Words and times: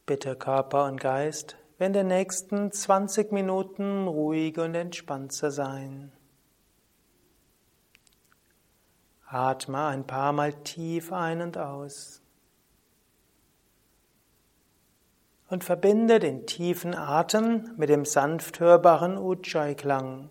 Bitte 0.06 0.37
Körper 0.37 0.87
und 0.87 0.98
Geist, 0.98 1.59
in 1.78 1.92
den 1.92 2.06
nächsten 2.06 2.72
20 2.72 3.31
Minuten 3.31 4.06
ruhig 4.09 4.56
und 4.56 4.75
entspannt 4.75 5.34
zu 5.34 5.50
sein. 5.50 6.12
Atme 9.33 9.86
ein 9.86 10.06
paar 10.09 10.33
Mal 10.33 10.53
tief 10.53 11.12
ein 11.12 11.41
und 11.41 11.56
aus. 11.56 12.20
Und 15.48 15.62
verbinde 15.62 16.19
den 16.19 16.47
tiefen 16.47 16.97
Atem 16.97 17.72
mit 17.77 17.89
dem 17.89 18.05
sanft 18.05 18.59
hörbaren 18.59 19.17
Ujjayi-Klang. 19.17 20.31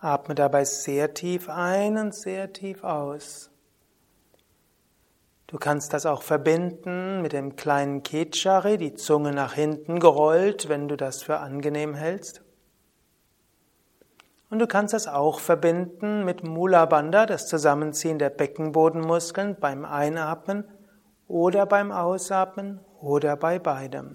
Atme 0.00 0.34
dabei 0.34 0.64
sehr 0.64 1.14
tief 1.14 1.48
ein 1.48 1.98
und 1.98 2.14
sehr 2.14 2.52
tief 2.52 2.84
aus. 2.84 3.50
Du 5.46 5.58
kannst 5.58 5.92
das 5.92 6.06
auch 6.06 6.22
verbinden 6.22 7.22
mit 7.22 7.32
dem 7.32 7.56
kleinen 7.56 8.02
Kechari, 8.02 8.78
die 8.78 8.94
Zunge 8.94 9.32
nach 9.32 9.52
hinten 9.52 9.98
gerollt, 9.98 10.68
wenn 10.68 10.88
du 10.88 10.96
das 10.96 11.22
für 11.22 11.38
angenehm 11.38 11.94
hältst. 11.94 12.42
Und 14.48 14.58
du 14.58 14.66
kannst 14.66 14.94
das 14.94 15.06
auch 15.06 15.38
verbinden 15.38 16.24
mit 16.24 16.44
Mula 16.44 16.86
Bandha, 16.86 17.26
das 17.26 17.46
Zusammenziehen 17.46 18.18
der 18.18 18.30
Beckenbodenmuskeln 18.30 19.56
beim 19.60 19.84
Einatmen 19.84 20.64
oder 21.28 21.66
beim 21.66 21.92
Ausatmen 21.92 22.80
oder 23.00 23.36
bei 23.36 23.58
beidem. 23.58 24.14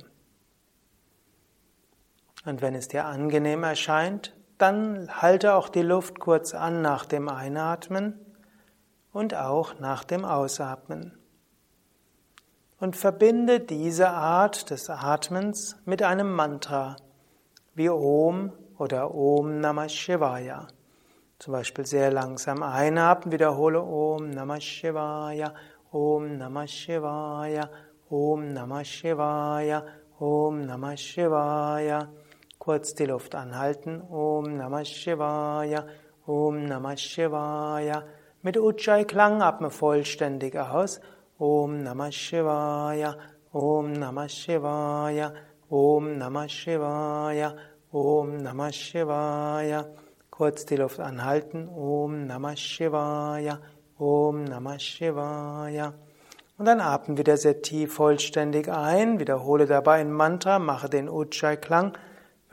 Und 2.46 2.62
wenn 2.62 2.76
es 2.76 2.88
dir 2.88 3.06
angenehm 3.06 3.64
erscheint, 3.64 4.35
dann 4.58 5.10
halte 5.22 5.56
auch 5.56 5.70
die 5.70 5.82
Luft 5.82 6.20
kurz 6.20 6.54
an 6.54 6.82
nach 6.82 7.06
dem 7.06 7.28
Einatmen 7.30 8.20
und 9.12 9.36
auch 9.36 9.80
nach 9.80 10.04
dem 10.04 10.26
Ausatmen. 10.26 11.18
Und 12.80 12.96
verbinde 12.96 13.60
diese 13.60 14.10
Art 14.10 14.70
des 14.70 14.90
Atmens 14.90 15.78
mit 15.86 16.04
einem 16.04 16.32
Mantra, 16.32 16.98
wie 17.74 17.90
Om 17.90 18.52
oder 18.78 19.16
Om 19.16 19.60
Namah 19.60 19.90
Shivaya. 19.90 20.68
Zum 21.40 21.54
Beispiel 21.54 21.86
sehr 21.86 22.12
langsam 22.12 22.64
einatmen, 22.64 23.32
wiederhole 23.32 23.82
Om 23.82 24.30
Namah 24.30 24.60
Shivaya, 24.60 25.54
Om 25.92 26.38
Namah 26.38 26.68
Shivaya, 26.68 27.70
Om 28.10 28.54
Namah 28.54 28.84
Shivaya, 28.84 29.86
Om 30.20 30.66
Namah 30.66 30.98
Shivaya. 30.98 32.10
Kurz 32.66 32.96
die 32.96 33.06
Luft 33.06 33.36
anhalten. 33.36 34.02
Om 34.02 34.58
Namah 34.58 34.84
Shivaya, 34.84 35.86
Om 36.26 36.66
Namah 36.66 36.98
Shivaya. 36.98 38.02
Mit 38.42 38.58
Ujjayi 38.58 39.06
Klang 39.06 39.44
atme 39.44 39.70
vollständig 39.70 40.58
aus. 40.58 41.00
Om 41.38 41.84
Namah 41.84 42.12
Shivaya, 42.12 43.18
Om 43.52 43.94
Namah 43.94 44.28
Shivaya, 44.28 45.34
Om 45.70 46.18
Namah 46.18 46.50
Shivaya, 46.50 47.56
Om 47.92 48.38
Namah 48.38 48.72
Shivaya. 48.72 49.86
Kurz 50.32 50.66
die 50.66 50.78
Luft 50.78 51.00
anhalten. 51.00 51.70
Om 51.70 52.26
Namah 52.26 52.56
Shivaya, 52.56 53.60
Om 54.00 54.44
Namah 54.44 54.80
Shivaya. 54.80 55.94
Und 56.58 56.66
dann 56.66 56.82
atme 56.82 57.20
wieder 57.20 57.38
sehr 57.38 57.62
tief 57.62 57.94
vollständig 57.94 58.70
ein. 58.70 59.20
Wiederhole 59.20 59.68
dabei 59.68 60.02
ein 60.02 60.12
Mantra, 60.12 60.58
mache 60.58 60.90
den 60.90 61.10
Ujjayi 61.10 61.58
Klang. 61.58 61.96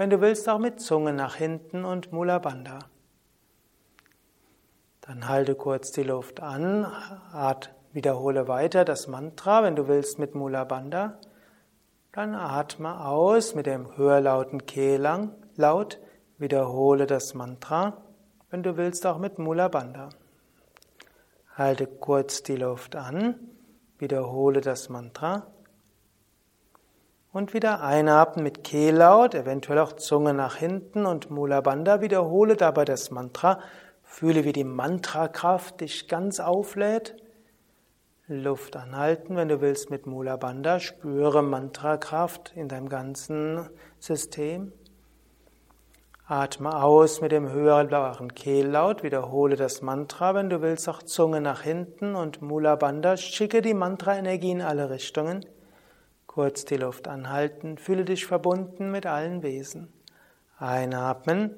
Wenn 0.02 0.10
du 0.10 0.20
willst, 0.20 0.48
auch 0.48 0.58
mit 0.58 0.80
Zunge 0.80 1.12
nach 1.12 1.36
hinten 1.36 1.84
und 1.84 2.12
Mula 2.12 2.40
Bandha. 2.40 2.80
Dann 5.00 5.28
halte 5.28 5.54
kurz 5.54 5.92
die 5.92 6.02
Luft 6.02 6.40
an, 6.40 6.88
wiederhole 7.92 8.48
weiter 8.48 8.84
das 8.84 9.06
Mantra, 9.06 9.62
wenn 9.62 9.76
du 9.76 9.86
willst, 9.86 10.18
mit 10.18 10.34
Mula 10.34 10.64
Bandha. 10.64 11.20
Dann 12.10 12.34
atme 12.34 13.06
aus 13.06 13.54
mit 13.54 13.66
dem 13.66 13.96
höherlauten 13.96 14.66
Kehlang, 14.66 15.36
laut, 15.54 16.00
wiederhole 16.36 17.06
das 17.06 17.34
Mantra, 17.34 18.02
wenn 18.50 18.64
du 18.64 18.76
willst, 18.76 19.06
auch 19.06 19.18
mit 19.18 19.38
Mula 19.38 19.68
Bandha. 19.68 20.08
Halte 21.54 21.86
kurz 21.86 22.42
die 22.42 22.56
Luft 22.56 22.96
an, 22.96 23.38
wiederhole 23.98 24.62
das 24.62 24.88
Mantra. 24.88 25.46
Und 27.32 27.54
wieder 27.54 27.82
einatmen 27.82 28.42
mit 28.42 28.62
Kehllaut, 28.62 29.34
eventuell 29.34 29.78
auch 29.78 29.94
Zunge 29.94 30.34
nach 30.34 30.56
hinten 30.56 31.06
und 31.06 31.30
Mula 31.30 31.62
Bandha. 31.62 32.02
Wiederhole 32.02 32.56
dabei 32.56 32.84
das 32.84 33.10
Mantra. 33.10 33.58
Fühle, 34.02 34.44
wie 34.44 34.52
die 34.52 34.64
Mantrakraft 34.64 35.80
dich 35.80 36.08
ganz 36.08 36.40
auflädt. 36.40 37.16
Luft 38.26 38.76
anhalten, 38.76 39.34
wenn 39.34 39.48
du 39.48 39.62
willst, 39.62 39.88
mit 39.88 40.06
Mula 40.06 40.36
Bandha. 40.36 40.78
Spüre 40.78 41.42
Mantrakraft 41.42 42.52
in 42.54 42.68
deinem 42.68 42.90
ganzen 42.90 43.66
System. 43.98 44.74
Atme 46.26 46.82
aus 46.82 47.22
mit 47.22 47.32
dem 47.32 47.50
höheren 47.50 48.34
Kehllaut. 48.34 49.02
Wiederhole 49.02 49.56
das 49.56 49.80
Mantra, 49.80 50.34
wenn 50.34 50.50
du 50.50 50.60
willst, 50.60 50.86
auch 50.86 51.02
Zunge 51.02 51.40
nach 51.40 51.62
hinten 51.62 52.14
und 52.14 52.42
Mula 52.42 52.76
Bandha. 52.76 53.16
Schicke 53.16 53.62
die 53.62 53.72
Mantraenergie 53.72 54.50
in 54.50 54.60
alle 54.60 54.90
Richtungen. 54.90 55.46
Kurz 56.34 56.64
die 56.64 56.78
Luft 56.78 57.08
anhalten, 57.08 57.76
fühle 57.76 58.06
dich 58.06 58.24
verbunden 58.24 58.90
mit 58.90 59.04
allen 59.04 59.42
Wesen. 59.42 59.92
Einatmen. 60.58 61.54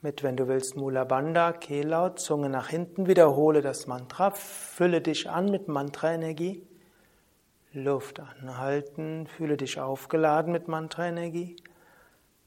Mit, 0.00 0.22
wenn 0.22 0.38
du 0.38 0.48
willst, 0.48 0.78
Mula 0.78 1.04
Bandha, 1.04 1.52
Kehllaut, 1.52 2.18
Zunge 2.18 2.48
nach 2.48 2.68
hinten, 2.68 3.06
wiederhole 3.06 3.60
das 3.60 3.86
Mantra, 3.86 4.30
fülle 4.30 5.02
dich 5.02 5.28
an 5.28 5.50
mit 5.50 5.68
Mantraenergie. 5.68 6.66
Luft 7.74 8.18
anhalten, 8.18 9.26
fühle 9.26 9.58
dich 9.58 9.78
aufgeladen 9.78 10.50
mit 10.50 10.66
Mantraenergie. 10.66 11.56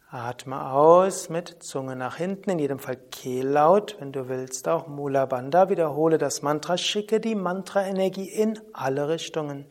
Atme 0.10 0.72
aus 0.72 1.30
mit 1.30 1.62
Zunge 1.62 1.96
nach 1.96 2.16
hinten, 2.16 2.50
in 2.50 2.58
jedem 2.58 2.80
Fall 2.80 2.98
Kehllaut, 3.12 3.98
wenn 4.00 4.14
du 4.14 4.30
willst, 4.30 4.68
auch 4.68 4.88
Mula 4.88 5.28
Bandha, 5.28 5.70
wiederhole 5.70 6.18
das 6.18 6.42
Mantra, 6.42 6.76
schicke 6.76 7.20
die 7.20 7.36
Mantraenergie 7.36 8.30
in 8.30 8.60
alle 8.74 9.10
Richtungen. 9.10 9.68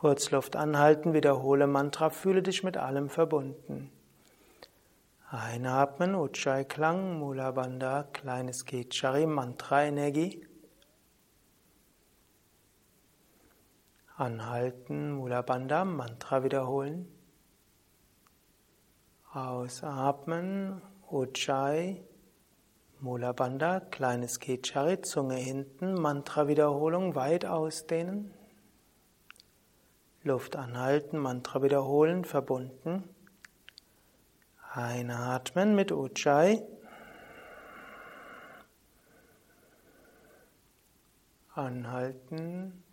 Kurzluft 0.00 0.56
anhalten, 0.56 1.12
wiederhole 1.12 1.66
Mantra, 1.66 2.08
fühle 2.08 2.42
dich 2.42 2.64
mit 2.64 2.78
allem 2.78 3.10
verbunden. 3.10 3.92
Einatmen, 5.28 6.14
Ujjayi 6.14 6.64
Klang, 6.64 7.18
Mula 7.18 7.50
Bandha, 7.50 8.04
kleines 8.04 8.64
Gechari, 8.64 9.26
Mantra 9.26 9.84
Energie. 9.84 10.46
Anhalten, 14.16 15.12
Mula 15.12 15.42
Bandha, 15.42 15.84
Mantra 15.84 16.44
wiederholen. 16.44 17.06
Ausatmen, 19.34 20.80
Ujjayi, 21.10 22.02
Mula 23.00 23.34
Bandha, 23.34 23.80
kleines 23.80 24.40
Kichari, 24.40 25.02
Zunge 25.02 25.36
hinten, 25.36 25.92
Mantra 25.92 26.48
Wiederholung, 26.48 27.14
weit 27.16 27.44
ausdehnen. 27.44 28.32
Luft 30.22 30.54
anhalten, 30.56 31.18
Mantra 31.18 31.62
wiederholen, 31.62 32.26
verbunden. 32.26 33.08
Einatmen 34.72 35.74
mit 35.74 35.92
Ujjayi. 35.92 36.62
Anhalten. 41.54 42.84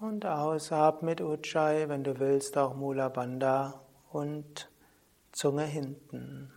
Und 0.00 0.24
ausatmen 0.24 1.10
mit 1.10 1.20
Ujjayi, 1.20 1.90
wenn 1.90 2.02
du 2.02 2.18
willst, 2.18 2.56
auch 2.56 2.74
Mula 2.74 3.10
Bandha 3.10 3.82
und 4.10 4.70
Zunge 5.32 5.64
hinten. 5.64 6.50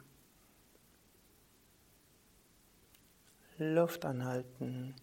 Luft 3.58 4.06
anhalten. 4.06 4.96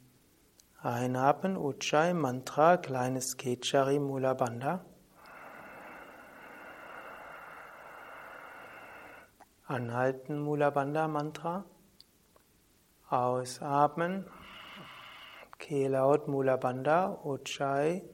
Einatmen, 0.87 1.57
Ujjayi 1.57 2.15
Mantra, 2.15 2.77
kleines 2.77 3.37
Kechari 3.37 3.99
Mula 3.99 4.35
Bandha. 4.35 4.85
Anhalten, 9.67 10.39
Mula 10.39 10.71
Bandha 10.71 11.09
Mantra. 11.09 11.65
Ausatmen, 13.11 14.27
Kehlaut 15.59 16.29
Mula 16.29 16.57
Bandha, 16.57 17.19
Ujjayi. 17.25 18.09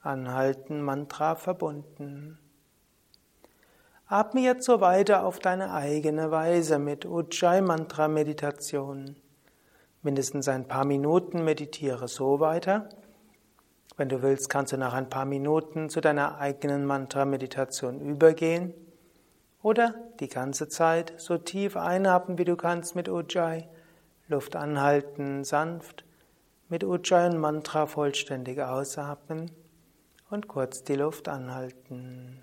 Anhalten, 0.00 0.80
Mantra 0.80 1.34
verbunden. 1.34 2.38
Atme 4.12 4.42
jetzt 4.42 4.66
so 4.66 4.82
weiter 4.82 5.24
auf 5.24 5.38
deine 5.38 5.72
eigene 5.72 6.30
Weise 6.30 6.78
mit 6.78 7.06
Ujjayi 7.06 7.62
Mantra 7.62 8.08
Meditation. 8.08 9.16
Mindestens 10.02 10.48
ein 10.48 10.68
paar 10.68 10.84
Minuten 10.84 11.46
meditiere 11.46 12.08
so 12.08 12.38
weiter. 12.38 12.90
Wenn 13.96 14.10
du 14.10 14.20
willst, 14.20 14.50
kannst 14.50 14.74
du 14.74 14.76
nach 14.76 14.92
ein 14.92 15.08
paar 15.08 15.24
Minuten 15.24 15.88
zu 15.88 16.02
deiner 16.02 16.36
eigenen 16.36 16.84
Mantra 16.84 17.24
Meditation 17.24 18.02
übergehen 18.02 18.74
oder 19.62 19.94
die 20.20 20.28
ganze 20.28 20.68
Zeit 20.68 21.14
so 21.16 21.38
tief 21.38 21.78
einatmen, 21.78 22.36
wie 22.36 22.44
du 22.44 22.54
kannst 22.54 22.94
mit 22.94 23.08
Ujjayi, 23.08 23.66
Luft 24.28 24.56
anhalten, 24.56 25.42
sanft, 25.42 26.04
mit 26.68 26.84
Ujjayi 26.84 27.30
und 27.30 27.40
Mantra 27.40 27.86
vollständig 27.86 28.60
ausatmen 28.60 29.50
und 30.28 30.48
kurz 30.48 30.84
die 30.84 30.96
Luft 30.96 31.28
anhalten. 31.28 32.41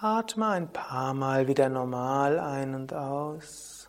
Atme 0.00 0.46
ein 0.46 0.72
paar 0.72 1.12
Mal 1.12 1.48
wieder 1.48 1.68
normal 1.68 2.38
ein 2.38 2.76
und 2.76 2.94
aus. 2.94 3.88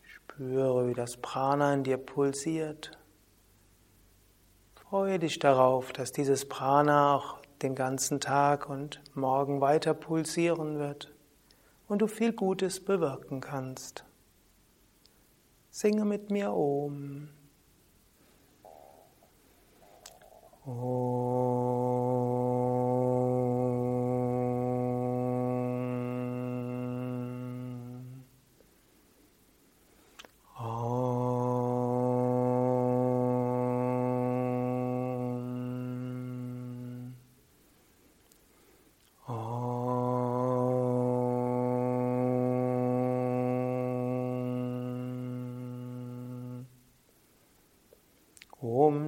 Spüre, 0.00 0.88
wie 0.88 0.94
das 0.94 1.18
Prana 1.18 1.74
in 1.74 1.84
dir 1.84 1.98
pulsiert. 1.98 2.98
Freue 4.74 5.18
dich 5.18 5.38
darauf, 5.38 5.92
dass 5.92 6.12
dieses 6.12 6.48
Prana 6.48 7.14
auch 7.14 7.40
den 7.60 7.74
ganzen 7.74 8.20
Tag 8.20 8.70
und 8.70 9.02
morgen 9.14 9.60
weiter 9.60 9.92
pulsieren 9.92 10.78
wird 10.78 11.12
und 11.88 12.00
du 12.00 12.06
viel 12.06 12.32
Gutes 12.32 12.82
bewirken 12.82 13.42
kannst. 13.42 14.06
Singe 15.70 16.06
mit 16.06 16.30
mir 16.30 16.54
Om. 16.54 17.28
Om. 20.64 22.41